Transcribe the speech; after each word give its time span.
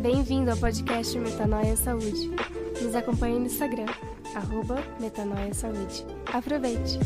Bem-vindo 0.00 0.50
ao 0.50 0.56
podcast 0.56 1.18
Metanoia 1.18 1.76
Saúde. 1.76 2.30
Nos 2.82 2.94
acompanhe 2.94 3.38
no 3.38 3.46
Instagram, 3.46 3.86
arroba 4.34 4.82
Metanoia 5.00 5.54
Saúde. 5.54 6.04
Aproveite! 6.32 6.98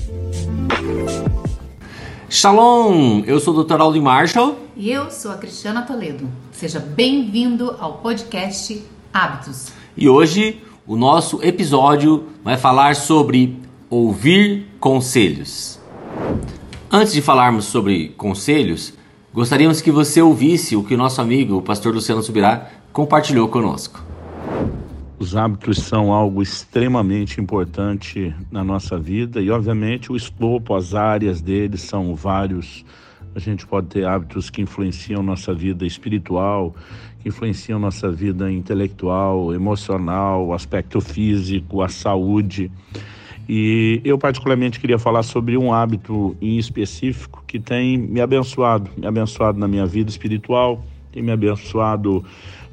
Shalom! 2.28 3.22
Eu 3.26 3.38
sou 3.40 3.54
o 3.54 3.64
Dr. 3.64 3.80
Aldi 3.80 4.00
Marshall. 4.00 4.56
E 4.74 4.90
eu 4.90 5.10
sou 5.10 5.30
a 5.30 5.36
Cristiana 5.36 5.82
Toledo. 5.82 6.28
Seja 6.52 6.80
bem-vindo 6.80 7.76
ao 7.78 7.98
podcast 7.98 8.84
Hábitos. 9.12 9.72
E 9.96 10.08
hoje 10.08 10.60
o 10.86 10.96
nosso 10.96 11.42
episódio 11.42 12.26
vai 12.42 12.56
falar 12.56 12.96
sobre 12.96 13.58
ouvir 13.90 14.66
conselhos. 14.80 15.78
Antes 16.90 17.12
de 17.12 17.20
falarmos 17.20 17.66
sobre 17.66 18.08
conselhos, 18.16 18.92
gostaríamos 19.36 19.82
que 19.82 19.90
você 19.90 20.22
ouvisse 20.22 20.76
o 20.76 20.82
que 20.82 20.94
o 20.94 20.96
nosso 20.96 21.20
amigo, 21.20 21.58
o 21.58 21.62
pastor 21.62 21.94
Luciano 21.94 22.22
Subirá, 22.22 22.70
compartilhou 22.90 23.46
conosco. 23.48 24.02
Os 25.18 25.36
hábitos 25.36 25.76
são 25.76 26.10
algo 26.10 26.40
extremamente 26.40 27.38
importante 27.38 28.34
na 28.50 28.64
nossa 28.64 28.98
vida 28.98 29.38
e, 29.42 29.50
obviamente, 29.50 30.10
o 30.10 30.16
escopo, 30.16 30.74
as 30.74 30.94
áreas 30.94 31.42
deles 31.42 31.82
são 31.82 32.14
vários. 32.14 32.82
A 33.34 33.38
gente 33.38 33.66
pode 33.66 33.88
ter 33.88 34.06
hábitos 34.06 34.48
que 34.48 34.62
influenciam 34.62 35.22
nossa 35.22 35.52
vida 35.52 35.84
espiritual, 35.84 36.74
que 37.20 37.28
influenciam 37.28 37.78
nossa 37.78 38.10
vida 38.10 38.50
intelectual, 38.50 39.52
emocional, 39.52 40.54
aspecto 40.54 40.98
físico, 40.98 41.82
a 41.82 41.90
saúde. 41.90 42.72
E 43.48 44.00
eu, 44.04 44.18
particularmente, 44.18 44.80
queria 44.80 44.98
falar 44.98 45.22
sobre 45.22 45.56
um 45.56 45.72
hábito 45.72 46.36
em 46.40 46.58
específico 46.58 47.44
que 47.46 47.60
tem 47.60 47.96
me 47.96 48.20
abençoado, 48.20 48.90
me 48.96 49.06
abençoado 49.06 49.58
na 49.58 49.68
minha 49.68 49.86
vida 49.86 50.10
espiritual, 50.10 50.84
tem 51.12 51.22
me 51.22 51.30
abençoado 51.30 52.24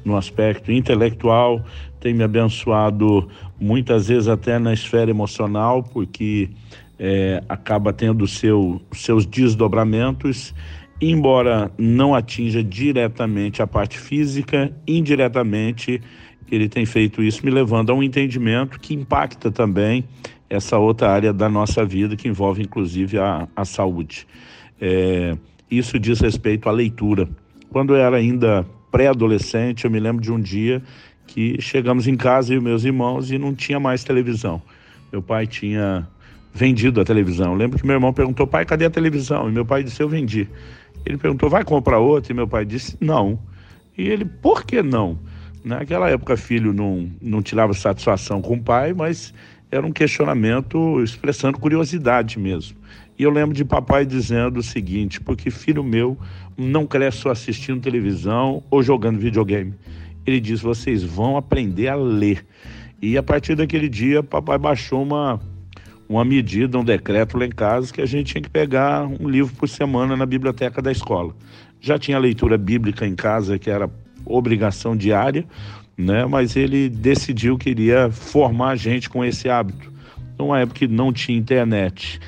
no 0.04 0.16
aspecto 0.16 0.72
intelectual, 0.72 1.64
tem 2.00 2.12
me 2.12 2.24
abençoado 2.24 3.28
muitas 3.58 4.08
vezes 4.08 4.28
até 4.28 4.58
na 4.58 4.72
esfera 4.72 5.10
emocional, 5.10 5.82
porque 5.82 6.50
é, 6.98 7.42
acaba 7.48 7.92
tendo 7.92 8.26
seu, 8.26 8.82
seus 8.92 9.24
desdobramentos, 9.24 10.52
embora 11.00 11.70
não 11.78 12.14
atinja 12.14 12.62
diretamente 12.62 13.62
a 13.62 13.66
parte 13.66 13.98
física, 13.98 14.72
indiretamente 14.86 16.00
ele 16.50 16.68
tem 16.68 16.84
feito 16.84 17.22
isso, 17.22 17.44
me 17.44 17.50
levando 17.50 17.90
a 17.90 17.94
um 17.94 18.02
entendimento 18.02 18.78
que 18.78 18.94
impacta 18.94 19.50
também 19.50 20.04
essa 20.54 20.78
outra 20.78 21.10
área 21.10 21.32
da 21.32 21.48
nossa 21.48 21.84
vida, 21.84 22.16
que 22.16 22.28
envolve 22.28 22.62
inclusive 22.62 23.18
a, 23.18 23.48
a 23.54 23.64
saúde. 23.64 24.26
É, 24.80 25.36
isso 25.70 25.98
diz 25.98 26.20
respeito 26.20 26.68
à 26.68 26.72
leitura. 26.72 27.28
Quando 27.70 27.94
eu 27.94 28.00
era 28.00 28.16
ainda 28.16 28.64
pré-adolescente, 28.90 29.84
eu 29.84 29.90
me 29.90 29.98
lembro 29.98 30.22
de 30.22 30.30
um 30.30 30.40
dia 30.40 30.82
que 31.26 31.60
chegamos 31.60 32.06
em 32.06 32.16
casa 32.16 32.54
e 32.54 32.60
meus 32.60 32.84
irmãos 32.84 33.30
e 33.30 33.38
não 33.38 33.54
tinha 33.54 33.80
mais 33.80 34.04
televisão. 34.04 34.62
Meu 35.10 35.22
pai 35.22 35.46
tinha 35.46 36.06
vendido 36.52 37.00
a 37.00 37.04
televisão. 37.04 37.52
Eu 37.52 37.58
lembro 37.58 37.78
que 37.78 37.86
meu 37.86 37.94
irmão 37.94 38.12
perguntou, 38.12 38.46
pai, 38.46 38.64
cadê 38.64 38.84
a 38.84 38.90
televisão? 38.90 39.48
E 39.48 39.52
meu 39.52 39.64
pai 39.64 39.82
disse, 39.82 40.00
eu 40.00 40.08
vendi. 40.08 40.48
Ele 41.04 41.18
perguntou, 41.18 41.50
vai 41.50 41.64
comprar 41.64 41.98
outra? 41.98 42.32
E 42.32 42.36
meu 42.36 42.46
pai 42.46 42.64
disse, 42.64 42.96
não. 43.00 43.38
E 43.98 44.08
ele, 44.08 44.24
por 44.24 44.64
que 44.64 44.82
não? 44.82 45.18
Naquela 45.64 46.08
época, 46.10 46.36
filho 46.36 46.72
não, 46.72 47.10
não 47.20 47.42
tirava 47.42 47.72
satisfação 47.72 48.40
com 48.40 48.54
o 48.54 48.62
pai, 48.62 48.92
mas 48.92 49.32
era 49.74 49.84
um 49.84 49.90
questionamento 49.90 51.02
expressando 51.02 51.58
curiosidade 51.58 52.38
mesmo. 52.38 52.76
E 53.18 53.24
eu 53.24 53.30
lembro 53.30 53.52
de 53.52 53.64
papai 53.64 54.06
dizendo 54.06 54.58
o 54.58 54.62
seguinte: 54.62 55.20
porque 55.20 55.50
filho 55.50 55.82
meu 55.82 56.16
não 56.56 56.86
cresce 56.86 57.18
só 57.18 57.30
assistindo 57.30 57.80
televisão 57.80 58.62
ou 58.70 58.84
jogando 58.84 59.18
videogame. 59.18 59.74
Ele 60.24 60.38
diz: 60.38 60.60
vocês 60.60 61.02
vão 61.02 61.36
aprender 61.36 61.88
a 61.88 61.96
ler. 61.96 62.46
E 63.02 63.18
a 63.18 63.22
partir 63.22 63.56
daquele 63.56 63.88
dia, 63.88 64.22
papai 64.22 64.58
baixou 64.58 65.02
uma, 65.02 65.40
uma 66.08 66.24
medida, 66.24 66.78
um 66.78 66.84
decreto 66.84 67.36
lá 67.36 67.44
em 67.44 67.50
casa 67.50 67.92
que 67.92 68.00
a 68.00 68.06
gente 68.06 68.32
tinha 68.32 68.42
que 68.42 68.50
pegar 68.50 69.04
um 69.04 69.28
livro 69.28 69.54
por 69.56 69.68
semana 69.68 70.16
na 70.16 70.24
biblioteca 70.24 70.80
da 70.80 70.92
escola. 70.92 71.34
Já 71.80 71.98
tinha 71.98 72.16
leitura 72.16 72.56
bíblica 72.56 73.04
em 73.04 73.16
casa, 73.16 73.58
que 73.58 73.68
era 73.68 73.90
obrigação 74.24 74.96
diária, 74.96 75.44
né? 75.96 76.24
mas 76.26 76.56
ele 76.56 76.88
decidiu 76.88 77.56
que 77.56 77.70
iria 77.70 78.10
formar 78.10 78.70
a 78.70 78.76
gente 78.76 79.08
com 79.08 79.24
esse 79.24 79.48
hábito. 79.48 79.92
Numa 80.38 80.60
época 80.60 80.80
que 80.80 80.88
não 80.88 81.12
tinha 81.12 81.38
internet, 81.38 82.20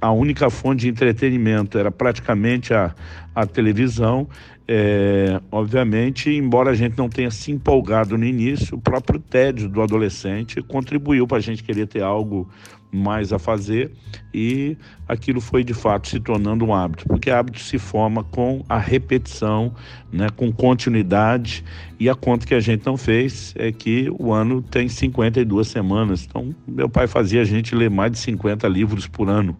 a 0.00 0.10
única 0.10 0.48
fonte 0.48 0.80
de 0.80 0.88
entretenimento 0.88 1.76
era 1.76 1.90
praticamente 1.90 2.72
a, 2.72 2.94
a 3.34 3.46
televisão. 3.46 4.26
É, 4.72 5.40
obviamente, 5.50 6.30
embora 6.30 6.70
a 6.70 6.74
gente 6.74 6.96
não 6.96 7.08
tenha 7.08 7.28
se 7.28 7.50
empolgado 7.50 8.16
no 8.16 8.24
início, 8.24 8.76
o 8.76 8.80
próprio 8.80 9.18
tédio 9.18 9.68
do 9.68 9.82
adolescente 9.82 10.62
contribuiu 10.62 11.26
para 11.26 11.38
a 11.38 11.40
gente 11.40 11.64
querer 11.64 11.88
ter 11.88 12.02
algo 12.02 12.48
mais 12.92 13.32
a 13.32 13.38
fazer 13.38 13.90
e 14.32 14.76
aquilo 15.08 15.40
foi 15.40 15.64
de 15.64 15.74
fato 15.74 16.06
se 16.06 16.20
tornando 16.20 16.64
um 16.64 16.72
hábito, 16.72 17.04
porque 17.06 17.30
hábito 17.30 17.58
se 17.58 17.78
forma 17.78 18.22
com 18.22 18.64
a 18.68 18.78
repetição, 18.78 19.74
né, 20.12 20.28
com 20.36 20.52
continuidade 20.52 21.64
e 21.98 22.08
a 22.08 22.14
conta 22.14 22.46
que 22.46 22.54
a 22.54 22.60
gente 22.60 22.86
não 22.86 22.96
fez 22.96 23.52
é 23.56 23.72
que 23.72 24.08
o 24.20 24.32
ano 24.32 24.62
tem 24.62 24.88
52 24.88 25.66
semanas, 25.66 26.24
então 26.28 26.54
meu 26.66 26.88
pai 26.88 27.08
fazia 27.08 27.40
a 27.40 27.44
gente 27.44 27.74
ler 27.74 27.90
mais 27.90 28.12
de 28.12 28.18
50 28.18 28.68
livros 28.68 29.08
por 29.08 29.28
ano. 29.28 29.58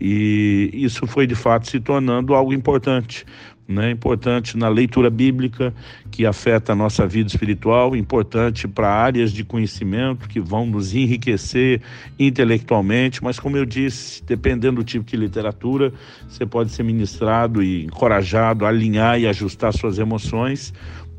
E 0.00 0.70
isso 0.72 1.06
foi 1.06 1.26
de 1.26 1.36
fato 1.36 1.70
se 1.70 1.78
tornando 1.78 2.34
algo 2.34 2.52
importante, 2.52 3.24
né, 3.66 3.90
importante 3.90 4.56
na 4.56 4.68
leitura 4.68 5.08
bíblica, 5.08 5.72
que 6.10 6.26
afeta 6.26 6.72
a 6.72 6.76
nossa 6.76 7.06
vida 7.06 7.28
espiritual, 7.28 7.96
importante 7.96 8.68
para 8.68 8.88
áreas 8.88 9.32
de 9.32 9.42
conhecimento 9.42 10.28
que 10.28 10.38
vão 10.38 10.66
nos 10.66 10.94
enriquecer 10.94 11.80
intelectualmente, 12.18 13.22
mas 13.24 13.40
como 13.40 13.56
eu 13.56 13.64
disse, 13.64 14.22
dependendo 14.24 14.76
do 14.76 14.84
tipo 14.84 15.04
de 15.04 15.16
literatura, 15.16 15.92
você 16.28 16.44
pode 16.44 16.70
ser 16.70 16.82
ministrado 16.82 17.62
e 17.62 17.84
encorajado 17.84 18.66
a 18.66 18.68
alinhar 18.68 19.18
e 19.18 19.26
ajustar 19.26 19.72
suas 19.72 19.98
emoções, 19.98 20.72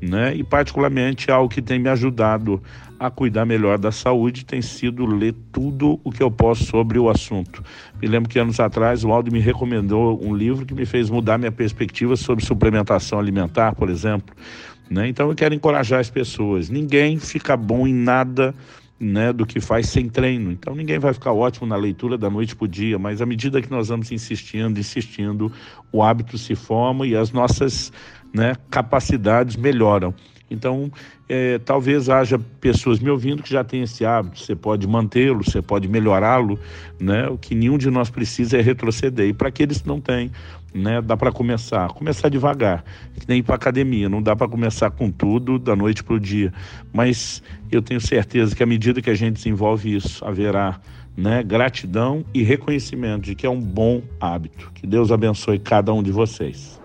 né? 0.06 0.36
E 0.36 0.44
particularmente 0.44 1.32
algo 1.32 1.50
que 1.50 1.62
tem 1.62 1.80
me 1.80 1.90
ajudado 1.90 2.62
a 3.00 3.10
cuidar 3.10 3.46
melhor 3.46 3.78
da 3.78 3.92
saúde 3.92 4.46
tem 4.46 4.62
sido 4.62 5.06
ler 5.06 5.36
tudo 5.52 6.00
o 6.04 6.12
que 6.12 6.24
eu 6.24 6.32
posso 6.32 6.64
sobre 6.66 6.98
o 6.98 7.10
assunto. 7.10 7.64
Me 8.02 8.08
lembro 8.08 8.30
que 8.30 8.40
anos 8.40 8.60
atrás 8.60 9.04
o 9.04 9.12
Aldo 9.12 9.32
me 9.32 9.40
recomendou 9.40 10.24
um 10.24 10.34
livro 10.34 10.66
que 10.66 10.74
me 10.74 10.86
fez 10.86 11.10
mudar 11.10 11.38
minha 11.38 11.52
perspectiva 11.52 12.16
sobre 12.16 12.46
suplementação 12.46 13.20
alimentar, 13.20 13.76
por 13.76 13.90
exemplo. 13.90 14.34
Né? 14.90 15.10
Então 15.10 15.30
eu 15.30 15.36
quero 15.36 15.54
encorajar 15.54 16.00
as 16.00 16.10
pessoas. 16.10 16.70
Ninguém 16.70 17.20
fica 17.20 17.58
bom 17.58 17.86
em 17.86 17.94
nada 17.94 18.56
né, 19.00 19.34
do 19.34 19.46
que 19.46 19.60
faz 19.60 19.90
sem 19.90 20.08
treino. 20.08 20.52
Então 20.52 20.74
ninguém 20.74 21.00
vai 21.00 21.14
ficar 21.14 21.34
ótimo 21.34 21.68
na 21.68 21.76
leitura 21.76 22.18
da 22.18 22.30
noite 22.30 22.56
para 22.56 22.66
o 22.66 22.68
dia, 22.68 22.98
mas 22.98 23.22
à 23.22 23.26
medida 23.26 23.62
que 23.62 23.70
nós 23.70 23.90
vamos 23.90 24.12
insistindo, 24.12 24.80
insistindo, 24.80 25.52
o 25.92 26.02
hábito 26.02 26.38
se 26.38 26.56
forma 26.56 27.06
e 27.06 27.16
as 27.16 27.32
nossas 27.32 27.92
né, 28.34 28.56
capacidades 28.70 29.56
melhoram. 29.56 30.14
Então, 30.56 30.92
é, 31.28 31.60
talvez 31.60 32.10
haja 32.10 32.40
pessoas 32.60 33.00
me 33.00 33.10
ouvindo 33.10 33.44
que 33.44 33.50
já 33.52 33.64
têm 33.64 33.84
esse 33.84 34.06
hábito, 34.06 34.40
você 34.40 34.56
pode 34.56 34.88
mantê-lo, 34.88 35.44
você 35.44 35.62
pode 35.62 35.88
melhorá-lo, 35.88 36.60
né? 37.00 37.28
O 37.28 37.38
que 37.38 37.54
nenhum 37.54 37.78
de 37.78 37.90
nós 37.92 38.10
precisa 38.10 38.58
é 38.58 38.62
retroceder. 38.62 39.28
E 39.28 39.34
para 39.34 39.50
aqueles 39.50 39.82
que 39.82 39.88
não 39.88 40.00
têm, 40.02 40.32
né, 40.74 41.02
dá 41.02 41.16
para 41.16 41.32
começar, 41.32 41.88
começar 41.90 42.28
devagar, 42.28 42.84
que 43.18 43.28
nem 43.28 43.40
ir 43.40 43.44
para 43.44 43.56
academia, 43.56 44.10
não 44.10 44.22
dá 44.22 44.36
para 44.36 44.48
começar 44.48 44.92
com 44.92 45.10
tudo 45.10 45.58
da 45.58 45.76
noite 45.76 46.04
para 46.04 46.16
o 46.16 46.20
dia, 46.20 46.52
mas 46.92 47.42
eu 47.72 47.82
tenho 47.82 48.02
certeza 48.02 48.54
que 48.54 48.62
à 48.62 48.66
medida 48.66 49.02
que 49.02 49.10
a 49.10 49.16
gente 49.16 49.36
desenvolve 49.36 49.96
isso, 49.96 50.24
haverá 50.26 50.80
né, 51.16 51.44
gratidão 51.44 52.26
e 52.34 52.44
reconhecimento 52.44 53.24
de 53.24 53.36
que 53.36 53.46
é 53.46 53.50
um 53.50 53.62
bom 53.62 54.02
hábito. 54.20 54.72
Que 54.74 54.86
Deus 54.86 55.12
abençoe 55.12 55.60
cada 55.60 55.94
um 55.94 56.04
de 56.04 56.12
vocês. 56.12 56.80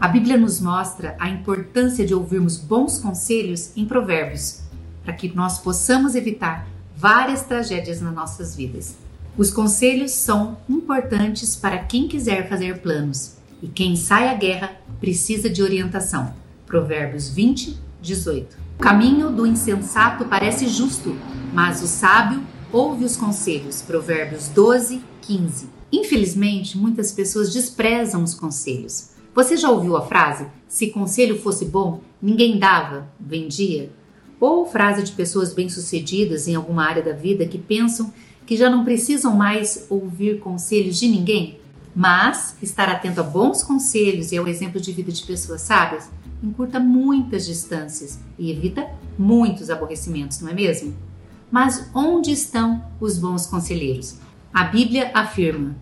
A 0.00 0.06
Bíblia 0.06 0.36
nos 0.36 0.60
mostra 0.60 1.16
a 1.18 1.28
importância 1.28 2.06
de 2.06 2.14
ouvirmos 2.14 2.58
bons 2.58 2.98
conselhos 2.98 3.76
em 3.76 3.84
Provérbios, 3.84 4.62
para 5.02 5.12
que 5.12 5.34
nós 5.34 5.58
possamos 5.58 6.14
evitar 6.14 6.68
várias 6.96 7.42
tragédias 7.42 8.00
nas 8.00 8.14
nossas 8.14 8.54
vidas. 8.54 8.96
Os 9.36 9.50
conselhos 9.50 10.12
são 10.12 10.58
importantes 10.68 11.56
para 11.56 11.78
quem 11.78 12.06
quiser 12.06 12.48
fazer 12.48 12.78
planos, 12.78 13.36
e 13.62 13.66
quem 13.66 13.96
sai 13.96 14.28
à 14.28 14.34
guerra 14.34 14.72
precisa 15.00 15.50
de 15.50 15.62
orientação. 15.62 16.32
Provérbios 16.66 17.28
20, 17.28 17.76
18. 18.00 18.56
O 18.76 18.80
caminho 18.80 19.30
do 19.30 19.46
insensato 19.46 20.24
parece 20.26 20.68
justo, 20.68 21.16
mas 21.52 21.82
o 21.82 21.86
sábio 21.88 22.40
ouve 22.72 23.04
os 23.04 23.16
conselhos. 23.16 23.82
Provérbios 23.82 24.48
12, 24.48 25.02
15. 25.22 25.68
Infelizmente, 25.90 26.76
muitas 26.76 27.12
pessoas 27.12 27.52
desprezam 27.52 28.22
os 28.22 28.34
conselhos. 28.34 29.10
Você 29.34 29.56
já 29.56 29.70
ouviu 29.70 29.96
a 29.96 30.06
frase: 30.06 30.46
se 30.66 30.90
conselho 30.90 31.38
fosse 31.38 31.64
bom, 31.64 32.00
ninguém 32.20 32.58
dava, 32.58 33.08
vendia? 33.18 33.90
Ou 34.40 34.66
frase 34.66 35.02
de 35.02 35.12
pessoas 35.12 35.52
bem-sucedidas 35.52 36.46
em 36.46 36.54
alguma 36.54 36.84
área 36.84 37.02
da 37.02 37.12
vida 37.12 37.46
que 37.46 37.58
pensam 37.58 38.12
que 38.46 38.56
já 38.56 38.70
não 38.70 38.84
precisam 38.84 39.34
mais 39.34 39.86
ouvir 39.90 40.38
conselhos 40.40 40.98
de 40.98 41.08
ninguém? 41.08 41.58
Mas 41.94 42.56
estar 42.62 42.88
atento 42.88 43.20
a 43.20 43.24
bons 43.24 43.62
conselhos 43.62 44.30
e 44.30 44.36
ao 44.36 44.46
exemplo 44.46 44.80
de 44.80 44.92
vida 44.92 45.10
de 45.10 45.24
pessoas 45.24 45.62
sábias 45.62 46.08
encurta 46.40 46.78
muitas 46.78 47.44
distâncias 47.44 48.20
e 48.38 48.52
evita 48.52 48.86
muitos 49.18 49.70
aborrecimentos, 49.70 50.40
não 50.40 50.50
é 50.50 50.54
mesmo? 50.54 51.07
Mas 51.50 51.90
onde 51.94 52.30
estão 52.30 52.84
os 53.00 53.18
bons 53.18 53.46
conselheiros? 53.46 54.18
A 54.52 54.64
Bíblia 54.64 55.10
afirma: 55.14 55.76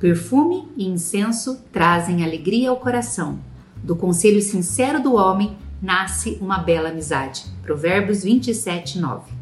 perfume 0.00 0.68
e 0.76 0.86
incenso 0.86 1.62
trazem 1.72 2.24
alegria 2.24 2.70
ao 2.70 2.76
coração. 2.76 3.38
Do 3.82 3.94
conselho 3.94 4.40
sincero 4.40 5.02
do 5.02 5.14
homem 5.14 5.56
nasce 5.80 6.38
uma 6.40 6.58
bela 6.58 6.88
amizade. 6.88 7.44
Provérbios 7.62 8.24
27, 8.24 8.98
9. 8.98 9.32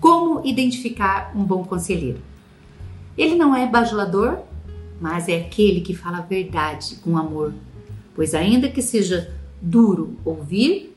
Como 0.00 0.46
identificar 0.46 1.32
um 1.34 1.44
bom 1.44 1.64
conselheiro? 1.64 2.20
Ele 3.18 3.34
não 3.34 3.56
é 3.56 3.66
bajulador, 3.66 4.38
mas 5.00 5.28
é 5.28 5.38
aquele 5.38 5.80
que 5.80 5.94
fala 5.94 6.18
a 6.18 6.22
verdade 6.22 6.96
com 6.96 7.18
amor, 7.18 7.52
pois 8.14 8.34
ainda 8.34 8.68
que 8.68 8.80
seja 8.80 9.34
duro 9.60 10.16
ouvir, 10.24 10.94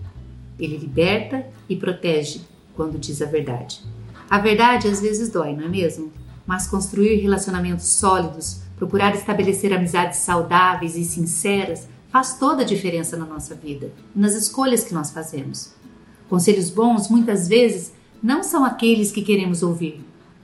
ele 0.60 0.78
liberta 0.78 1.46
e 1.68 1.76
protege 1.76 2.42
quando 2.80 2.98
diz 2.98 3.22
a 3.22 3.26
verdade. 3.26 3.82
A 4.30 4.40
verdade 4.40 4.88
às 4.88 5.02
vezes 5.02 5.30
dói, 5.30 5.54
não 5.54 5.66
é 5.66 5.68
mesmo? 5.68 6.14
Mas 6.48 6.66
construir 6.66 7.18
relacionamentos 7.18 7.88
sólidos, 7.88 8.62
procurar 8.78 9.14
estabelecer 9.14 9.74
amizades 9.74 10.20
saudáveis 10.20 10.96
e 10.96 11.04
sinceras 11.04 11.90
faz 12.10 12.40
toda 12.40 12.62
a 12.62 12.66
diferença 12.66 13.18
na 13.18 13.26
nossa 13.26 13.54
vida, 13.54 13.92
nas 14.16 14.34
escolhas 14.34 14.86
que 14.86 14.94
nós 14.94 15.12
fazemos. 15.12 15.74
Conselhos 16.30 16.70
bons 16.70 17.10
muitas 17.10 17.50
vezes 17.50 17.92
não 18.24 18.44
são 18.44 18.64
aqueles 18.64 19.12
que 19.12 19.24
queremos 19.24 19.62
ouvir. 19.62 20.00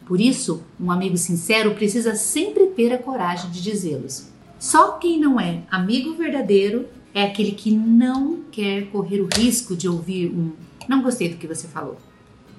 Por 0.05 0.19
isso, 0.19 0.61
um 0.77 0.91
amigo 0.91 1.15
sincero 1.15 1.73
precisa 1.73 2.15
sempre 2.15 2.65
ter 2.65 2.91
a 2.91 2.97
coragem 2.97 3.49
de 3.49 3.63
dizê-los. 3.63 4.27
Só 4.59 4.97
quem 4.97 5.21
não 5.21 5.39
é 5.39 5.61
amigo 5.71 6.15
verdadeiro 6.15 6.85
é 7.13 7.23
aquele 7.23 7.53
que 7.53 7.71
não 7.71 8.41
quer 8.51 8.87
correr 8.87 9.21
o 9.21 9.29
risco 9.33 9.73
de 9.73 9.87
ouvir 9.87 10.27
um 10.31 10.51
não 10.87 11.01
gostei 11.01 11.29
do 11.29 11.37
que 11.37 11.47
você 11.47 11.67
falou. 11.67 11.97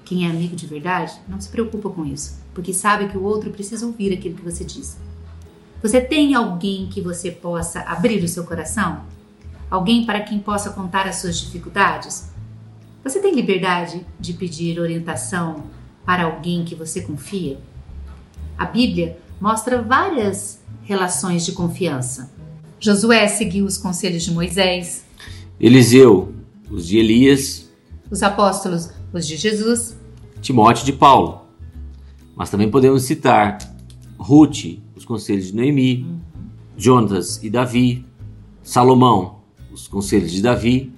Quem 0.07 0.25
é 0.25 0.29
amigo 0.29 0.55
de 0.55 0.65
verdade 0.65 1.11
não 1.27 1.41
se 1.41 1.49
preocupa 1.49 1.89
com 1.89 2.05
isso, 2.05 2.39
porque 2.53 2.73
sabe 2.73 3.09
que 3.09 3.17
o 3.17 3.23
outro 3.23 3.51
precisa 3.51 3.85
ouvir 3.85 4.13
aquilo 4.13 4.35
que 4.35 4.41
você 4.41 4.63
diz. 4.63 4.97
Você 5.83 5.99
tem 5.99 6.33
alguém 6.33 6.87
que 6.87 7.01
você 7.01 7.29
possa 7.29 7.81
abrir 7.81 8.23
o 8.23 8.27
seu 8.27 8.45
coração? 8.45 9.01
Alguém 9.69 10.05
para 10.05 10.21
quem 10.21 10.39
possa 10.39 10.69
contar 10.69 11.05
as 11.05 11.17
suas 11.17 11.37
dificuldades? 11.37 12.29
Você 13.03 13.19
tem 13.19 13.35
liberdade 13.35 14.05
de 14.17 14.31
pedir 14.31 14.79
orientação 14.79 15.65
para 16.05 16.23
alguém 16.23 16.63
que 16.63 16.73
você 16.73 17.01
confia? 17.01 17.59
A 18.57 18.63
Bíblia 18.63 19.19
mostra 19.41 19.81
várias 19.81 20.61
relações 20.83 21.45
de 21.45 21.51
confiança. 21.51 22.31
Josué 22.79 23.27
seguiu 23.27 23.65
os 23.65 23.77
conselhos 23.77 24.23
de 24.23 24.31
Moisés. 24.31 25.03
Eliseu, 25.59 26.33
os 26.71 26.87
de 26.87 26.97
Elias. 26.97 27.69
Os 28.09 28.23
apóstolos, 28.23 28.95
os 29.13 29.27
de 29.27 29.35
Jesus. 29.35 29.97
Timóteo 30.41 30.85
de 30.85 30.93
Paulo. 30.93 31.41
Mas 32.35 32.49
também 32.49 32.69
podemos 32.69 33.03
citar 33.03 33.57
Ruth, 34.17 34.79
os 34.95 35.05
conselhos 35.05 35.47
de 35.47 35.55
Noemi, 35.55 36.03
uhum. 36.03 36.19
Jonas 36.77 37.43
e 37.43 37.49
Davi, 37.49 38.05
Salomão, 38.61 39.39
os 39.71 39.87
conselhos 39.87 40.31
de 40.31 40.41
Davi. 40.41 40.91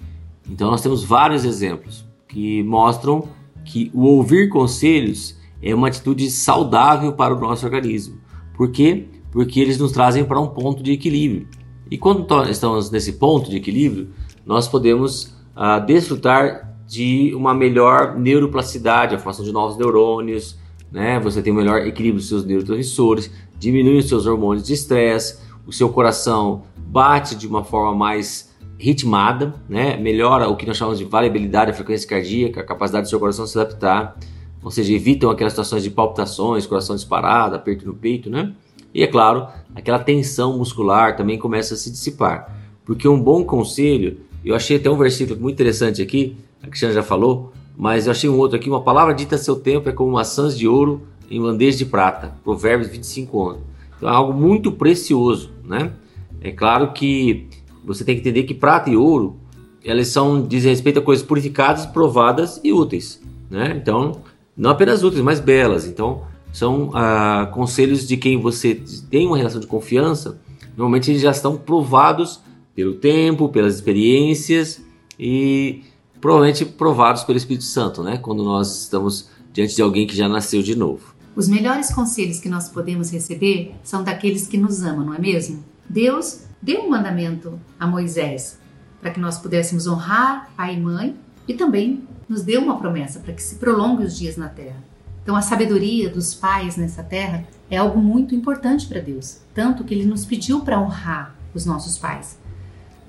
Então 0.48 0.70
nós 0.70 0.82
temos 0.82 1.04
vários 1.04 1.44
exemplos 1.44 2.04
que 2.28 2.62
mostram 2.62 3.28
que 3.64 3.90
o 3.94 4.02
ouvir 4.02 4.48
conselhos 4.48 5.36
é 5.62 5.74
uma 5.74 5.88
atitude 5.88 6.30
saudável 6.30 7.12
para 7.12 7.34
o 7.34 7.40
nosso 7.40 7.64
organismo. 7.64 8.18
Por 8.54 8.70
quê? 8.70 9.06
Porque 9.30 9.60
eles 9.60 9.78
nos 9.78 9.92
trazem 9.92 10.24
para 10.24 10.40
um 10.40 10.48
ponto 10.48 10.82
de 10.82 10.92
equilíbrio. 10.92 11.48
E 11.90 11.98
quando 11.98 12.26
estamos 12.48 12.90
nesse 12.90 13.14
ponto 13.14 13.50
de 13.50 13.56
equilíbrio, 13.56 14.10
nós 14.44 14.68
podemos 14.68 15.34
ah, 15.54 15.78
desfrutar 15.78 16.69
de 16.90 17.32
uma 17.36 17.54
melhor 17.54 18.18
neuroplasticidade, 18.18 19.14
a 19.14 19.18
formação 19.18 19.44
de 19.44 19.52
novos 19.52 19.78
neurônios, 19.78 20.58
né? 20.90 21.20
Você 21.20 21.40
tem 21.40 21.52
um 21.52 21.56
melhor 21.56 21.86
equilíbrio 21.86 22.18
dos 22.18 22.28
seus 22.28 22.44
neurotransmissores, 22.44 23.30
diminui 23.56 23.98
os 23.98 24.08
seus 24.08 24.26
hormônios 24.26 24.66
de 24.66 24.72
estresse, 24.72 25.38
o 25.64 25.72
seu 25.72 25.90
coração 25.90 26.64
bate 26.76 27.36
de 27.36 27.46
uma 27.46 27.62
forma 27.62 27.94
mais 27.94 28.52
ritmada, 28.76 29.54
né? 29.68 29.96
Melhora 29.98 30.48
o 30.48 30.56
que 30.56 30.66
nós 30.66 30.76
chamamos 30.76 30.98
de 30.98 31.04
variabilidade 31.04 31.70
da 31.70 31.76
frequência 31.76 32.08
cardíaca, 32.08 32.60
a 32.60 32.64
capacidade 32.64 33.06
do 33.06 33.08
seu 33.08 33.20
coração 33.20 33.46
se 33.46 33.56
adaptar, 33.56 34.18
ou 34.60 34.72
seja, 34.72 34.92
evitam 34.92 35.30
aquelas 35.30 35.52
situações 35.52 35.84
de 35.84 35.90
palpitações, 35.90 36.66
coração 36.66 36.96
disparado, 36.96 37.54
aperto 37.54 37.86
no 37.86 37.94
peito, 37.94 38.28
né? 38.28 38.52
E 38.92 39.04
é 39.04 39.06
claro, 39.06 39.46
aquela 39.76 40.00
tensão 40.00 40.58
muscular 40.58 41.16
também 41.16 41.38
começa 41.38 41.74
a 41.74 41.76
se 41.76 41.88
dissipar. 41.88 42.52
Porque 42.84 43.06
um 43.06 43.22
bom 43.22 43.44
conselho, 43.44 44.22
eu 44.44 44.54
achei 44.54 44.76
até 44.76 44.90
um 44.90 44.96
versículo 44.96 45.38
muito 45.40 45.54
interessante 45.54 46.00
aqui, 46.00 46.36
a 46.62 46.66
Cristiana 46.66 46.94
já 46.94 47.02
falou, 47.02 47.52
mas 47.76 48.06
eu 48.06 48.12
achei 48.12 48.28
um 48.28 48.36
outro 48.36 48.56
aqui, 48.56 48.68
uma 48.68 48.82
palavra 48.82 49.14
dita 49.14 49.36
a 49.36 49.38
seu 49.38 49.56
tempo 49.56 49.88
é 49.88 49.92
como 49.92 50.12
maçãs 50.12 50.56
de 50.56 50.68
ouro 50.68 51.02
em 51.30 51.40
bandeja 51.40 51.78
de 51.78 51.86
prata, 51.86 52.34
Provérbios 52.42 52.90
25, 52.90 53.38
11. 53.38 53.58
Então 53.96 54.08
é 54.08 54.12
algo 54.12 54.32
muito 54.32 54.72
precioso, 54.72 55.50
né? 55.64 55.92
É 56.40 56.50
claro 56.50 56.92
que 56.92 57.48
você 57.84 58.04
tem 58.04 58.14
que 58.14 58.20
entender 58.20 58.42
que 58.44 58.54
prata 58.54 58.90
e 58.90 58.96
ouro, 58.96 59.36
elas 59.84 60.08
são, 60.08 60.46
dizem 60.46 60.70
respeito 60.70 60.98
a 60.98 61.02
coisas 61.02 61.24
purificadas, 61.24 61.86
provadas 61.86 62.60
e 62.62 62.72
úteis, 62.72 63.20
né? 63.50 63.74
Então, 63.80 64.20
não 64.56 64.70
apenas 64.70 65.02
úteis, 65.02 65.22
mas 65.22 65.40
belas. 65.40 65.86
Então, 65.86 66.22
são 66.52 66.90
ah, 66.94 67.48
conselhos 67.52 68.06
de 68.06 68.16
quem 68.16 68.38
você 68.40 68.74
tem 69.10 69.26
uma 69.26 69.36
relação 69.36 69.60
de 69.60 69.66
confiança, 69.66 70.38
normalmente 70.76 71.10
eles 71.10 71.22
já 71.22 71.30
estão 71.30 71.56
provados 71.56 72.40
pelo 72.74 72.94
tempo, 72.94 73.48
pelas 73.48 73.74
experiências 73.74 74.80
e 75.18 75.82
provavelmente 76.20 76.64
provados 76.64 77.24
pelo 77.24 77.38
Espírito 77.38 77.64
Santo, 77.64 78.02
né? 78.02 78.18
Quando 78.18 78.42
nós 78.44 78.82
estamos 78.82 79.30
diante 79.52 79.74
de 79.74 79.82
alguém 79.82 80.06
que 80.06 80.16
já 80.16 80.28
nasceu 80.28 80.62
de 80.62 80.76
novo. 80.76 81.14
Os 81.34 81.48
melhores 81.48 81.92
conselhos 81.92 82.40
que 82.40 82.48
nós 82.48 82.68
podemos 82.68 83.10
receber 83.10 83.74
são 83.82 84.02
daqueles 84.02 84.46
que 84.46 84.58
nos 84.58 84.82
amam, 84.82 85.06
não 85.06 85.14
é 85.14 85.18
mesmo? 85.18 85.64
Deus 85.88 86.44
deu 86.60 86.82
um 86.82 86.90
mandamento 86.90 87.58
a 87.78 87.86
Moisés 87.86 88.58
para 89.00 89.10
que 89.10 89.20
nós 89.20 89.38
pudéssemos 89.38 89.86
honrar 89.86 90.52
pai 90.56 90.74
e 90.74 90.80
mãe 90.80 91.16
e 91.48 91.54
também 91.54 92.02
nos 92.28 92.42
deu 92.42 92.62
uma 92.62 92.78
promessa 92.78 93.20
para 93.20 93.32
que 93.32 93.42
se 93.42 93.56
prolongue 93.56 94.04
os 94.04 94.16
dias 94.16 94.36
na 94.36 94.48
terra. 94.48 94.82
Então 95.22 95.34
a 95.34 95.42
sabedoria 95.42 96.08
dos 96.10 96.34
pais 96.34 96.76
nessa 96.76 97.02
terra 97.02 97.44
é 97.70 97.76
algo 97.76 98.00
muito 98.00 98.34
importante 98.34 98.86
para 98.86 99.00
Deus, 99.00 99.38
tanto 99.54 99.84
que 99.84 99.94
ele 99.94 100.04
nos 100.04 100.24
pediu 100.24 100.60
para 100.60 100.80
honrar 100.80 101.34
os 101.54 101.64
nossos 101.64 101.98
pais. 101.98 102.38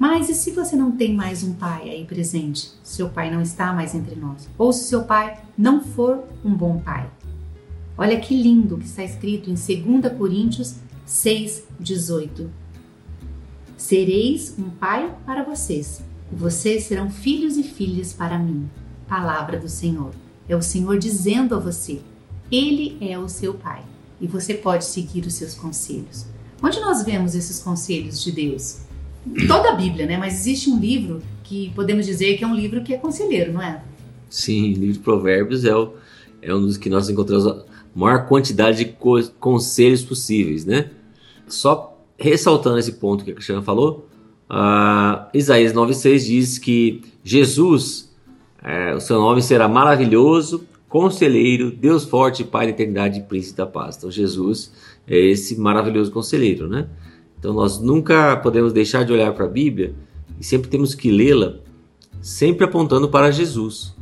Mas 0.01 0.29
e 0.29 0.33
se 0.33 0.49
você 0.49 0.75
não 0.75 0.91
tem 0.93 1.13
mais 1.13 1.43
um 1.43 1.53
pai 1.53 1.87
aí 1.87 2.05
presente? 2.05 2.71
Seu 2.81 3.07
pai 3.07 3.29
não 3.29 3.39
está 3.39 3.71
mais 3.71 3.93
entre 3.93 4.15
nós? 4.15 4.49
Ou 4.57 4.73
se 4.73 4.85
seu 4.85 5.03
pai 5.03 5.39
não 5.55 5.79
for 5.79 6.23
um 6.43 6.55
bom 6.55 6.79
pai? 6.79 7.07
Olha 7.95 8.19
que 8.19 8.33
lindo 8.33 8.79
que 8.79 8.85
está 8.85 9.03
escrito 9.03 9.51
em 9.51 9.53
2 9.53 10.17
Coríntios 10.17 10.77
6,18. 11.07 12.49
Sereis 13.77 14.55
um 14.57 14.71
pai 14.71 15.15
para 15.23 15.43
vocês, 15.43 16.01
e 16.31 16.35
vocês 16.35 16.85
serão 16.85 17.11
filhos 17.11 17.55
e 17.55 17.61
filhas 17.61 18.11
para 18.11 18.39
mim. 18.39 18.67
Palavra 19.07 19.59
do 19.59 19.69
Senhor. 19.69 20.15
É 20.49 20.55
o 20.55 20.63
Senhor 20.63 20.97
dizendo 20.97 21.53
a 21.53 21.59
você: 21.59 22.01
Ele 22.51 22.97
é 22.99 23.19
o 23.19 23.29
seu 23.29 23.53
pai 23.53 23.83
e 24.19 24.25
você 24.25 24.55
pode 24.55 24.83
seguir 24.83 25.27
os 25.27 25.35
seus 25.35 25.53
conselhos. 25.53 26.25
Onde 26.59 26.79
nós 26.79 27.03
vemos 27.03 27.35
esses 27.35 27.59
conselhos 27.59 28.23
de 28.23 28.31
Deus? 28.31 28.89
Toda 29.47 29.71
a 29.71 29.75
Bíblia, 29.75 30.05
né? 30.05 30.17
Mas 30.17 30.33
existe 30.35 30.69
um 30.69 30.79
livro 30.79 31.21
que 31.43 31.71
podemos 31.75 32.05
dizer 32.05 32.37
que 32.37 32.43
é 32.43 32.47
um 32.47 32.55
livro 32.55 32.81
que 32.81 32.93
é 32.93 32.97
conselheiro, 32.97 33.53
não 33.53 33.61
é? 33.61 33.83
Sim, 34.29 34.73
o 34.73 34.79
livro 34.79 34.93
de 34.93 34.99
Provérbios 34.99 35.65
é, 35.65 35.75
o, 35.75 35.93
é 36.41 36.53
um 36.53 36.61
dos 36.61 36.77
que 36.77 36.89
nós 36.89 37.09
encontramos 37.09 37.45
a 37.45 37.63
maior 37.93 38.27
quantidade 38.27 38.77
de 38.77 38.85
co 38.85 39.21
conselhos 39.39 40.03
possíveis, 40.03 40.65
né? 40.65 40.89
Só 41.47 41.97
ressaltando 42.17 42.79
esse 42.79 42.93
ponto 42.93 43.25
que 43.25 43.31
a 43.31 43.33
Cristiana 43.33 43.61
falou, 43.61 44.07
uh, 44.49 45.25
Isaías 45.33 45.73
9,6 45.73 46.25
diz 46.25 46.57
que 46.57 47.01
Jesus, 47.23 48.09
é, 48.63 48.95
o 48.95 48.99
seu 48.99 49.19
nome 49.19 49.41
será 49.41 49.67
maravilhoso, 49.67 50.65
conselheiro, 50.87 51.71
Deus 51.71 52.05
forte, 52.05 52.43
Pai 52.43 52.67
da 52.67 52.71
eternidade 52.71 53.19
e 53.19 53.23
príncipe 53.23 53.57
da 53.57 53.65
paz. 53.65 53.97
Então 53.97 54.11
Jesus 54.11 54.71
é 55.07 55.17
esse 55.17 55.59
maravilhoso 55.59 56.11
conselheiro, 56.11 56.67
né? 56.67 56.87
Então 57.41 57.53
nós 57.53 57.81
nunca 57.81 58.37
podemos 58.37 58.71
deixar 58.71 59.03
de 59.03 59.11
olhar 59.11 59.33
para 59.33 59.45
a 59.45 59.49
Bíblia 59.49 59.95
e 60.39 60.43
sempre 60.43 60.69
temos 60.69 60.93
que 60.93 61.11
lê-la 61.11 61.55
sempre 62.21 62.63
apontando 62.63 63.09
para 63.09 63.31
Jesus. 63.31 63.95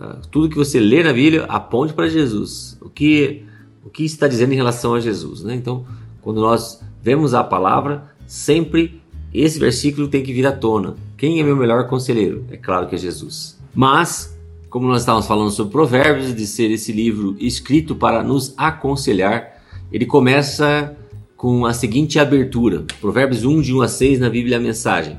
Ah, 0.00 0.18
tudo 0.30 0.48
que 0.48 0.56
você 0.56 0.78
lê 0.78 1.02
na 1.02 1.12
Bíblia 1.12 1.44
aponte 1.44 1.92
para 1.92 2.08
Jesus. 2.08 2.78
O 2.80 2.88
que 2.88 3.42
o 3.84 3.90
que 3.90 4.04
está 4.04 4.26
dizendo 4.26 4.52
em 4.52 4.56
relação 4.56 4.94
a 4.94 5.00
Jesus, 5.00 5.42
né? 5.42 5.54
Então, 5.54 5.84
quando 6.20 6.40
nós 6.40 6.82
vemos 7.02 7.34
a 7.34 7.44
palavra, 7.44 8.10
sempre 8.26 9.00
esse 9.32 9.58
versículo 9.58 10.08
tem 10.08 10.22
que 10.22 10.32
vir 10.32 10.46
à 10.46 10.52
tona. 10.52 10.94
Quem 11.16 11.40
é 11.40 11.42
meu 11.42 11.56
melhor 11.56 11.86
conselheiro? 11.86 12.44
É 12.50 12.56
claro 12.56 12.88
que 12.88 12.94
é 12.94 12.98
Jesus. 12.98 13.58
Mas, 13.72 14.36
como 14.68 14.88
nós 14.88 15.02
estávamos 15.02 15.26
falando 15.26 15.50
sobre 15.50 15.72
Provérbios, 15.72 16.34
de 16.34 16.46
ser 16.46 16.70
esse 16.70 16.92
livro 16.92 17.36
escrito 17.38 17.94
para 17.94 18.24
nos 18.24 18.54
aconselhar, 18.56 19.62
ele 19.92 20.04
começa 20.04 20.96
com 21.36 21.66
a 21.66 21.72
seguinte 21.72 22.18
abertura: 22.18 22.84
Provérbios 23.00 23.44
1, 23.44 23.60
de 23.60 23.74
1 23.74 23.82
a 23.82 23.88
6 23.88 24.20
na 24.20 24.30
Bíblia 24.30 24.56
a 24.56 24.60
Mensagem. 24.60 25.18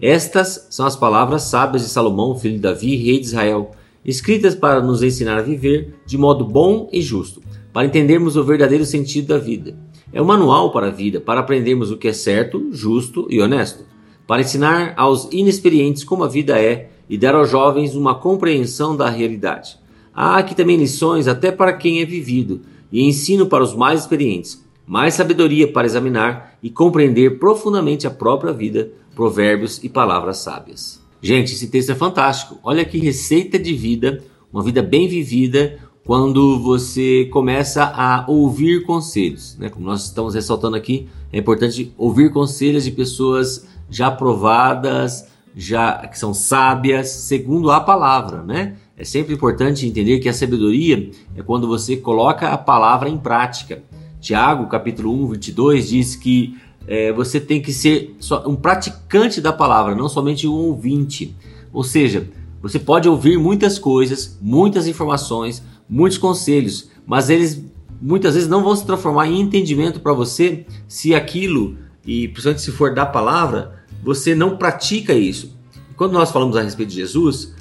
Estas 0.00 0.66
são 0.70 0.86
as 0.86 0.96
palavras 0.96 1.42
sábias 1.42 1.82
de 1.82 1.88
Salomão, 1.88 2.38
filho 2.38 2.54
de 2.54 2.60
Davi, 2.60 2.96
rei 2.96 3.18
de 3.18 3.26
Israel, 3.26 3.72
escritas 4.04 4.54
para 4.54 4.80
nos 4.80 5.02
ensinar 5.02 5.38
a 5.38 5.42
viver 5.42 5.94
de 6.06 6.16
modo 6.16 6.44
bom 6.44 6.88
e 6.92 7.02
justo, 7.02 7.42
para 7.72 7.86
entendermos 7.86 8.36
o 8.36 8.44
verdadeiro 8.44 8.84
sentido 8.84 9.28
da 9.28 9.38
vida. 9.38 9.76
É 10.12 10.22
um 10.22 10.24
manual 10.24 10.72
para 10.72 10.86
a 10.86 10.90
vida, 10.90 11.20
para 11.20 11.40
aprendermos 11.40 11.90
o 11.90 11.96
que 11.96 12.08
é 12.08 12.12
certo, 12.12 12.68
justo 12.72 13.26
e 13.28 13.40
honesto, 13.40 13.84
para 14.26 14.40
ensinar 14.40 14.94
aos 14.96 15.28
inexperientes 15.32 16.04
como 16.04 16.24
a 16.24 16.28
vida 16.28 16.58
é 16.58 16.90
e 17.10 17.18
dar 17.18 17.34
aos 17.34 17.50
jovens 17.50 17.94
uma 17.94 18.14
compreensão 18.14 18.96
da 18.96 19.10
realidade. 19.10 19.78
Há 20.14 20.38
aqui 20.38 20.54
também 20.54 20.76
lições 20.76 21.26
até 21.26 21.50
para 21.50 21.72
quem 21.72 22.00
é 22.00 22.04
vivido 22.04 22.60
e 22.90 23.02
ensino 23.02 23.46
para 23.46 23.64
os 23.64 23.74
mais 23.74 24.00
experientes, 24.00 24.64
mais 24.88 25.12
sabedoria 25.12 25.70
para 25.70 25.86
examinar 25.86 26.54
e 26.62 26.70
compreender 26.70 27.38
profundamente 27.38 28.06
a 28.06 28.10
própria 28.10 28.54
vida, 28.54 28.90
provérbios 29.14 29.84
e 29.84 29.88
palavras 29.88 30.38
sábias. 30.38 31.06
Gente, 31.20 31.52
esse 31.52 31.68
texto 31.68 31.90
é 31.90 31.94
fantástico. 31.94 32.58
Olha 32.62 32.82
que 32.86 32.96
receita 32.98 33.58
de 33.58 33.74
vida, 33.74 34.24
uma 34.50 34.62
vida 34.62 34.82
bem 34.82 35.06
vivida, 35.06 35.78
quando 36.06 36.58
você 36.58 37.26
começa 37.26 37.84
a 37.84 38.24
ouvir 38.26 38.86
conselhos. 38.86 39.58
Né? 39.58 39.68
Como 39.68 39.84
nós 39.84 40.06
estamos 40.06 40.34
ressaltando 40.34 40.74
aqui, 40.74 41.06
é 41.30 41.38
importante 41.38 41.92
ouvir 41.98 42.32
conselhos 42.32 42.84
de 42.84 42.90
pessoas 42.90 43.68
já 43.90 44.06
aprovadas, 44.06 45.26
já 45.54 46.06
que 46.06 46.18
são 46.18 46.32
sábias, 46.32 47.08
segundo 47.08 47.70
a 47.70 47.80
palavra, 47.80 48.42
né? 48.42 48.76
É 48.96 49.04
sempre 49.04 49.34
importante 49.34 49.86
entender 49.86 50.18
que 50.18 50.28
a 50.28 50.32
sabedoria 50.32 51.10
é 51.36 51.42
quando 51.42 51.68
você 51.68 51.96
coloca 51.96 52.48
a 52.48 52.56
palavra 52.56 53.08
em 53.08 53.18
prática. 53.18 53.82
Tiago, 54.20 54.66
capítulo 54.66 55.12
1, 55.24 55.28
22, 55.28 55.88
diz 55.88 56.16
que 56.16 56.56
é, 56.86 57.12
você 57.12 57.38
tem 57.38 57.60
que 57.60 57.72
ser 57.72 58.16
um 58.46 58.56
praticante 58.56 59.40
da 59.40 59.52
palavra, 59.52 59.94
não 59.94 60.08
somente 60.08 60.46
um 60.46 60.52
ouvinte. 60.52 61.34
Ou 61.72 61.84
seja, 61.84 62.28
você 62.60 62.78
pode 62.78 63.08
ouvir 63.08 63.38
muitas 63.38 63.78
coisas, 63.78 64.38
muitas 64.40 64.86
informações, 64.86 65.62
muitos 65.88 66.18
conselhos, 66.18 66.90
mas 67.06 67.30
eles 67.30 67.62
muitas 68.00 68.34
vezes 68.34 68.48
não 68.48 68.62
vão 68.62 68.74
se 68.74 68.86
transformar 68.86 69.26
em 69.28 69.40
entendimento 69.40 70.00
para 70.00 70.12
você 70.12 70.64
se 70.86 71.14
aquilo, 71.14 71.76
e 72.06 72.28
principalmente 72.28 72.62
se 72.62 72.72
for 72.72 72.94
da 72.94 73.04
palavra, 73.04 73.84
você 74.02 74.34
não 74.34 74.56
pratica 74.56 75.12
isso. 75.12 75.56
Quando 75.96 76.12
nós 76.12 76.30
falamos 76.30 76.56
a 76.56 76.62
respeito 76.62 76.90
de 76.90 76.96
Jesus, 76.96 77.54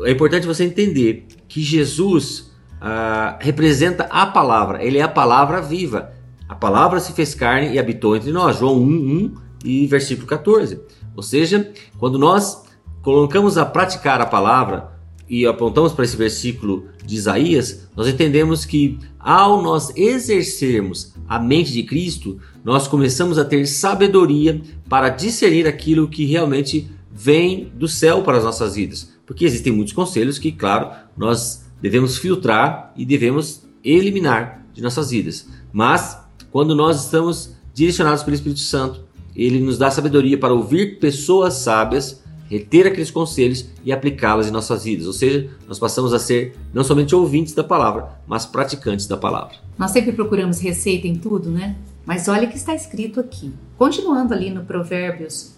é 0.00 0.10
importante 0.10 0.46
você 0.46 0.64
entender 0.64 1.26
que 1.48 1.62
Jesus 1.62 2.50
ah, 2.80 3.38
representa 3.40 4.04
a 4.04 4.26
palavra, 4.26 4.84
ele 4.84 4.98
é 4.98 5.02
a 5.02 5.08
palavra 5.08 5.60
viva. 5.60 6.12
A 6.48 6.54
palavra 6.54 7.00
se 7.00 7.12
fez 7.12 7.34
carne 7.34 7.72
e 7.72 7.78
habitou 7.78 8.16
entre 8.16 8.30
nós. 8.30 8.58
João 8.58 8.76
1, 8.76 8.86
1 8.86 9.34
e 9.64 9.86
versículo 9.86 10.26
14. 10.28 10.80
Ou 11.16 11.22
seja, 11.22 11.72
quando 11.98 12.18
nós 12.18 12.64
colocamos 13.02 13.58
a 13.58 13.64
praticar 13.64 14.20
a 14.20 14.26
palavra 14.26 14.92
e 15.28 15.44
apontamos 15.44 15.92
para 15.92 16.04
esse 16.04 16.16
versículo 16.16 16.86
de 17.04 17.16
Isaías, 17.16 17.88
nós 17.96 18.06
entendemos 18.06 18.64
que 18.64 18.98
ao 19.18 19.60
nós 19.60 19.92
exercermos 19.96 21.14
a 21.28 21.38
mente 21.38 21.72
de 21.72 21.82
Cristo, 21.82 22.38
nós 22.64 22.86
começamos 22.86 23.38
a 23.38 23.44
ter 23.44 23.66
sabedoria 23.66 24.60
para 24.88 25.08
discernir 25.08 25.66
aquilo 25.66 26.06
que 26.06 26.24
realmente 26.24 26.88
vem 27.10 27.72
do 27.74 27.88
céu 27.88 28.22
para 28.22 28.38
as 28.38 28.44
nossas 28.44 28.76
vidas. 28.76 29.12
Porque 29.26 29.44
existem 29.44 29.72
muitos 29.72 29.92
conselhos 29.92 30.38
que, 30.38 30.52
claro, 30.52 30.90
nós 31.16 31.65
devemos 31.80 32.18
filtrar 32.18 32.92
e 32.96 33.04
devemos 33.04 33.66
eliminar 33.84 34.66
de 34.72 34.82
nossas 34.82 35.10
vidas. 35.10 35.48
Mas, 35.72 36.18
quando 36.50 36.74
nós 36.74 37.04
estamos 37.04 37.54
direcionados 37.72 38.22
pelo 38.22 38.34
Espírito 38.34 38.60
Santo, 38.60 39.04
ele 39.34 39.60
nos 39.60 39.76
dá 39.76 39.90
sabedoria 39.90 40.38
para 40.38 40.54
ouvir 40.54 40.98
pessoas 40.98 41.54
sábias, 41.54 42.22
reter 42.48 42.86
aqueles 42.86 43.10
conselhos 43.10 43.66
e 43.84 43.92
aplicá-las 43.92 44.48
em 44.48 44.50
nossas 44.50 44.84
vidas. 44.84 45.06
Ou 45.06 45.12
seja, 45.12 45.50
nós 45.68 45.78
passamos 45.78 46.12
a 46.14 46.18
ser 46.18 46.56
não 46.72 46.82
somente 46.82 47.14
ouvintes 47.14 47.52
da 47.52 47.62
palavra, 47.62 48.08
mas 48.26 48.46
praticantes 48.46 49.06
da 49.06 49.16
palavra. 49.16 49.56
Nós 49.78 49.90
sempre 49.90 50.12
procuramos 50.12 50.58
receita 50.60 51.06
em 51.06 51.16
tudo, 51.16 51.50
né? 51.50 51.76
Mas 52.04 52.28
olha 52.28 52.46
o 52.46 52.50
que 52.50 52.56
está 52.56 52.74
escrito 52.74 53.20
aqui. 53.20 53.52
Continuando 53.76 54.32
ali 54.32 54.48
no 54.48 54.64
Provérbios, 54.64 55.54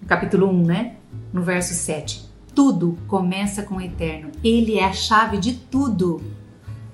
no 0.00 0.08
capítulo 0.08 0.48
1, 0.48 0.66
né? 0.66 0.96
No 1.32 1.42
verso 1.42 1.72
7. 1.72 2.31
Tudo 2.54 2.98
começa 3.08 3.62
com 3.62 3.76
o 3.76 3.80
eterno. 3.80 4.30
Ele 4.44 4.78
é 4.78 4.84
a 4.84 4.92
chave 4.92 5.38
de 5.38 5.54
tudo. 5.54 6.20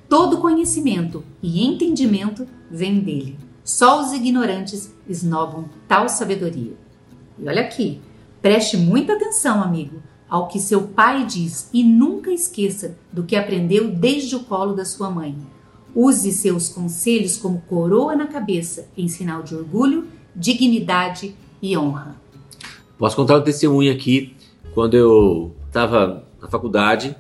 Todo 0.09 0.39
conhecimento 0.39 1.25
e 1.43 1.67
entendimento 1.67 2.47
vem 2.71 3.01
dele. 3.01 3.37
Só 3.65 4.01
os 4.01 4.13
ignorantes 4.13 4.95
esnobam 5.09 5.69
tal 5.89 6.09
sabedoria. 6.09 6.75
E 7.39 7.49
olha 7.49 7.63
aqui, 7.63 8.01
preste 8.41 8.77
muita 8.77 9.15
atenção, 9.15 9.61
amigo, 9.61 10.01
ao 10.29 10.47
que 10.47 10.61
seu 10.61 10.83
pai 10.83 11.27
diz 11.27 11.69
e 11.73 11.83
nunca 11.83 12.31
esqueça 12.31 12.97
do 13.13 13.25
que 13.25 13.35
aprendeu 13.35 13.91
desde 13.91 14.37
o 14.37 14.41
colo 14.45 14.75
da 14.75 14.85
sua 14.85 15.11
mãe. 15.11 15.37
Use 15.95 16.31
seus 16.33 16.69
conselhos 16.69 17.37
como 17.37 17.63
coroa 17.63 18.15
na 18.15 18.29
cabeça, 18.29 18.89
em 18.97 19.09
sinal 19.09 19.43
de 19.43 19.57
orgulho, 19.57 20.07
dignidade 20.35 21.35
e 21.61 21.77
honra. 21.77 22.17
Posso 22.97 23.17
contar 23.17 23.39
um 23.39 23.43
testemunho 23.43 23.93
aqui 23.93 24.38
quando 24.75 24.95
eu 24.95 25.55
estava 25.67 26.25
na 26.41 26.49
faculdade, 26.49 27.17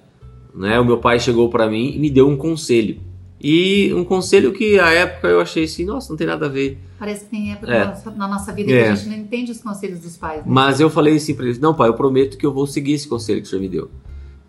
né, 0.55 0.78
o 0.78 0.85
meu 0.85 0.99
pai 0.99 1.19
chegou 1.21 1.49
para 1.49 1.69
mim 1.69 1.93
e 1.95 1.99
me 1.99 2.11
deu 2.11 2.28
um 2.28 2.37
conselho. 2.37 3.00
E 3.40 3.93
um 3.95 4.05
conselho 4.05 4.52
que 4.52 4.81
à 4.81 4.90
época 4.90 5.28
eu 5.28 5.40
achei 5.40 5.64
assim, 5.64 5.85
nossa, 5.85 6.11
não 6.11 6.17
tem 6.17 6.26
nada 6.26 6.47
a 6.47 6.49
ver. 6.49 6.78
Parece 6.99 7.25
que 7.25 7.31
tem 7.31 7.52
época 7.52 7.73
é. 7.73 8.11
na 8.17 8.26
nossa 8.26 8.52
vida 8.52 8.73
é. 8.73 8.83
que 8.83 8.88
a 8.88 8.95
gente 8.95 9.09
não 9.09 9.17
entende 9.17 9.52
os 9.52 9.61
conselhos 9.61 10.00
dos 10.00 10.17
pais. 10.17 10.38
Né? 10.38 10.45
Mas 10.47 10.81
eu 10.81 10.90
falei 10.90 11.17
assim 11.17 11.35
para 11.35 11.47
ele, 11.47 11.59
não 11.61 11.73
pai, 11.73 11.88
eu 11.88 11.95
prometo 11.95 12.37
que 12.37 12.45
eu 12.45 12.52
vou 12.52 12.67
seguir 12.67 12.95
esse 12.95 13.07
conselho 13.07 13.40
que 13.40 13.47
o 13.47 13.50
senhor 13.50 13.62
me 13.62 13.69
deu. 13.69 13.88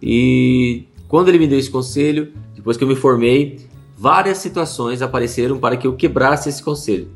E 0.02 0.86
quando 1.08 1.30
ele 1.30 1.38
me 1.38 1.48
deu 1.48 1.60
esse 1.60 1.70
conselho, 1.70 2.34
depois 2.56 2.78
que 2.78 2.84
eu 2.84 2.88
me 2.88 2.96
formei, 2.96 3.60
várias 3.96 4.40
situações 4.40 5.02
apareceram 5.02 5.60
para 5.60 5.78
que 5.78 5.86
eu 5.86 5.96
quebrasse 5.96 6.50
esse 6.50 6.64
conselho. 6.64 7.10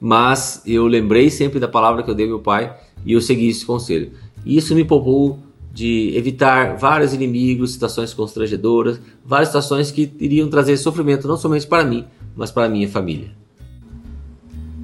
Mas 0.00 0.62
eu 0.66 0.86
lembrei 0.88 1.30
sempre 1.30 1.60
da 1.60 1.68
palavra 1.68 2.02
que 2.02 2.10
eu 2.10 2.14
dei 2.14 2.26
ao 2.26 2.30
meu 2.30 2.40
pai 2.40 2.76
e 3.04 3.12
eu 3.12 3.20
segui 3.20 3.48
esse 3.48 3.64
conselho. 3.64 4.10
E 4.44 4.56
isso 4.56 4.74
me 4.74 4.84
poupou 4.84 5.38
de 5.72 6.12
evitar 6.14 6.76
vários 6.76 7.14
inimigos, 7.14 7.72
situações 7.72 8.12
constrangedoras, 8.12 9.00
várias 9.24 9.48
situações 9.48 9.90
que 9.90 10.12
iriam 10.18 10.50
trazer 10.50 10.76
sofrimento 10.76 11.26
não 11.26 11.36
somente 11.36 11.66
para 11.66 11.84
mim, 11.84 12.04
mas 12.36 12.50
para 12.50 12.68
minha 12.68 12.88
família. 12.88 13.30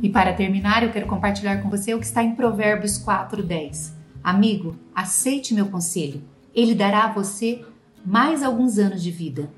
E 0.02 0.08
para 0.08 0.32
terminar, 0.32 0.82
eu 0.82 0.90
quero 0.90 1.06
compartilhar 1.06 1.60
com 1.60 1.68
você 1.68 1.92
o 1.92 1.98
que 1.98 2.06
está 2.06 2.22
em 2.22 2.34
Provérbios 2.34 2.98
4:10. 2.98 3.92
Amigo, 4.22 4.76
aceite 4.94 5.52
meu 5.52 5.66
conselho. 5.66 6.22
Ele 6.54 6.74
dará 6.74 7.04
a 7.04 7.12
você 7.12 7.62
mais 8.04 8.42
alguns 8.42 8.78
anos 8.78 9.02
de 9.02 9.10
vida. 9.10 9.50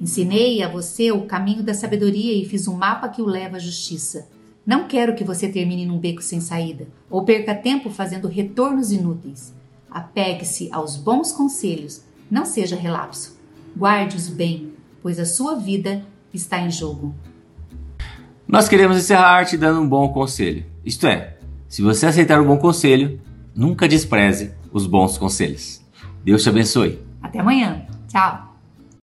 Ensinei 0.00 0.62
a 0.62 0.68
você 0.68 1.10
o 1.10 1.26
caminho 1.26 1.62
da 1.62 1.74
sabedoria 1.74 2.32
e 2.32 2.44
fiz 2.44 2.68
um 2.68 2.76
mapa 2.76 3.08
que 3.08 3.20
o 3.20 3.26
leva 3.26 3.56
à 3.56 3.58
justiça. 3.58 4.28
Não 4.66 4.86
quero 4.86 5.14
que 5.14 5.24
você 5.24 5.48
termine 5.48 5.86
num 5.86 5.98
beco 5.98 6.22
sem 6.22 6.40
saída 6.40 6.86
ou 7.10 7.24
perca 7.24 7.54
tempo 7.54 7.90
fazendo 7.90 8.28
retornos 8.28 8.92
inúteis. 8.92 9.54
Apegue-se 9.90 10.68
aos 10.70 10.96
bons 10.96 11.32
conselhos, 11.32 12.02
não 12.30 12.44
seja 12.44 12.76
relapso. 12.76 13.38
Guarde-os 13.76 14.28
bem, 14.28 14.72
pois 15.02 15.18
a 15.18 15.24
sua 15.24 15.54
vida 15.54 16.04
está 16.32 16.60
em 16.60 16.70
jogo. 16.70 17.14
Nós 18.46 18.68
queremos 18.68 18.96
encerrar 18.96 19.44
te 19.44 19.56
dando 19.56 19.80
um 19.80 19.88
bom 19.88 20.08
conselho. 20.10 20.64
Isto 20.84 21.06
é, 21.06 21.36
se 21.68 21.82
você 21.82 22.06
aceitar 22.06 22.40
um 22.40 22.46
bom 22.46 22.56
conselho, 22.56 23.20
nunca 23.54 23.86
despreze 23.86 24.52
os 24.72 24.86
bons 24.86 25.18
conselhos. 25.18 25.82
Deus 26.24 26.42
te 26.42 26.48
abençoe. 26.48 26.98
Até 27.22 27.40
amanhã. 27.40 27.86
Tchau. 28.08 28.47